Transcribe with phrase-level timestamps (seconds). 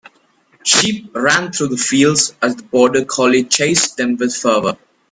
[0.63, 4.75] Sheep ran through the fields as the border collie chased them with fervor.